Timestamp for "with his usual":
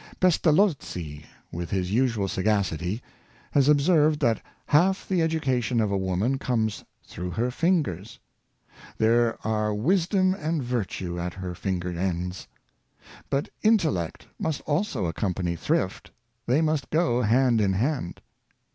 1.51-2.27